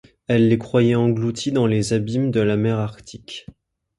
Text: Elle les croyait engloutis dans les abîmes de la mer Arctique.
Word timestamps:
Elle 0.25 0.47
les 0.49 0.57
croyait 0.57 0.95
engloutis 0.95 1.51
dans 1.51 1.67
les 1.67 1.93
abîmes 1.93 2.31
de 2.31 2.39
la 2.39 2.57
mer 2.57 2.79
Arctique. 2.79 3.45